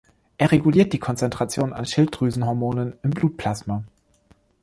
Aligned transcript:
Er 0.39 0.51
reguliert 0.51 0.93
die 0.93 0.97
Konzentration 0.99 1.73
an 1.73 1.85
Schilddrüsenhormonen 1.85 2.97
im 3.03 3.11
Blutplasma. 3.11 3.83